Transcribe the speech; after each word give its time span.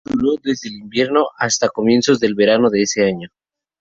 La 0.03 0.09
gira 0.13 0.19
duró 0.19 0.35
desde 0.41 0.69
el 0.69 0.75
invierno 0.77 1.27
hasta 1.37 1.69
comienzos 1.69 2.19
del 2.19 2.33
verano 2.33 2.71
de 2.71 2.81
ese 2.81 3.05
año. 3.05 3.29